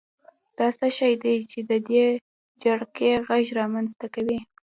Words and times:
دا 0.57 0.67
څه 0.77 0.87
شی 0.97 1.13
دی 1.23 1.35
چې 1.51 1.59
د 1.69 1.71
دې 1.89 2.05
جرقې 2.61 3.11
غږ 3.27 3.45
رامنځته 3.59 4.07
کوي؟ 4.15 4.39